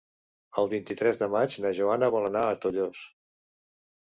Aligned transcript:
El 0.61 0.69
vint-i-tres 0.71 1.19
de 1.23 1.27
maig 1.35 1.57
na 1.67 1.73
Joana 1.81 2.09
vol 2.17 2.27
anar 2.31 2.43
a 2.47 2.57
Tollos. 2.65 3.05